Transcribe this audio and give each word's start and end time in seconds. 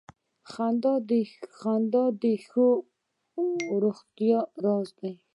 •خندا 1.61 2.03
د 2.21 2.23
ښې 2.47 2.67
روغتیا 3.81 4.39
راز 4.63 4.87
دی. 4.99 5.13